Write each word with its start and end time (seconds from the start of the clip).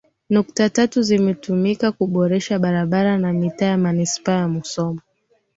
nukta 0.29 0.69
tatu 0.69 1.01
zimetumika 1.01 1.91
kuboresha 1.91 2.59
barabara 2.59 3.17
na 3.17 3.33
mitaa 3.33 3.65
ya 3.65 3.77
Manispaa 3.77 4.39
ya 4.39 4.47
Musoma 4.47 5.01